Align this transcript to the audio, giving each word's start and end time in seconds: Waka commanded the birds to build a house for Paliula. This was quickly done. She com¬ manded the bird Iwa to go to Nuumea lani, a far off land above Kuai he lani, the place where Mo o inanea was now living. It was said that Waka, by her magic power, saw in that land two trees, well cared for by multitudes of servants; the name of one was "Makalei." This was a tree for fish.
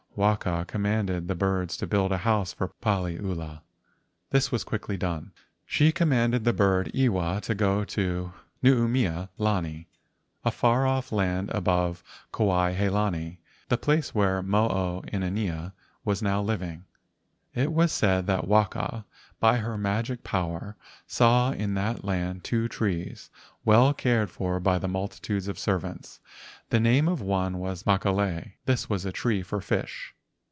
Waka 0.13 0.65
commanded 0.67 1.29
the 1.29 1.35
birds 1.35 1.77
to 1.77 1.87
build 1.87 2.11
a 2.11 2.17
house 2.17 2.51
for 2.51 2.73
Paliula. 2.81 3.61
This 4.29 4.51
was 4.51 4.65
quickly 4.65 4.97
done. 4.97 5.31
She 5.65 5.93
com¬ 5.93 6.05
manded 6.05 6.43
the 6.43 6.51
bird 6.51 6.91
Iwa 6.93 7.39
to 7.43 7.55
go 7.55 7.85
to 7.85 8.33
Nuumea 8.61 9.29
lani, 9.37 9.87
a 10.43 10.51
far 10.51 10.85
off 10.85 11.13
land 11.13 11.49
above 11.51 12.03
Kuai 12.33 12.75
he 12.75 12.89
lani, 12.89 13.39
the 13.69 13.77
place 13.77 14.13
where 14.13 14.43
Mo 14.43 14.67
o 14.67 15.01
inanea 15.07 15.71
was 16.03 16.21
now 16.21 16.41
living. 16.41 16.83
It 17.55 17.71
was 17.73 17.91
said 17.93 18.27
that 18.27 18.47
Waka, 18.47 19.05
by 19.41 19.57
her 19.57 19.77
magic 19.77 20.23
power, 20.23 20.75
saw 21.07 21.51
in 21.51 21.73
that 21.73 22.05
land 22.05 22.43
two 22.45 22.67
trees, 22.69 23.29
well 23.65 23.93
cared 23.93 24.29
for 24.31 24.57
by 24.61 24.77
multitudes 24.79 25.47
of 25.49 25.57
servants; 25.59 26.19
the 26.69 26.79
name 26.79 27.07
of 27.09 27.19
one 27.21 27.57
was 27.57 27.83
"Makalei." 27.83 28.53
This 28.65 28.89
was 28.89 29.03
a 29.03 29.11
tree 29.11 29.41
for 29.43 29.59
fish. 29.59 30.13